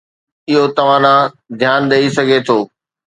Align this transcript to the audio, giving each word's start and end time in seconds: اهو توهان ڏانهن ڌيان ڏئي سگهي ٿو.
اهو 0.51 0.63
توهان 0.77 1.03
ڏانهن 1.05 1.57
ڌيان 1.59 1.81
ڏئي 1.91 2.05
سگهي 2.17 2.39
ٿو. 2.47 2.57